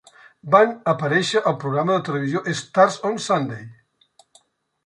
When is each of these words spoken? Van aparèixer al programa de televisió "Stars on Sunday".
Van 0.53 0.71
aparèixer 0.93 1.43
al 1.51 1.59
programa 1.65 1.97
de 1.99 2.05
televisió 2.09 2.43
"Stars 2.63 2.99
on 3.11 3.23
Sunday". 3.29 3.69